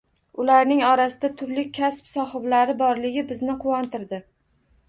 [0.43, 4.25] Ularning orasida turli kasb sohiblari borligi bizni quvontirdi.